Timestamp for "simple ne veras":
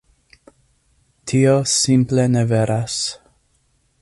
1.75-2.99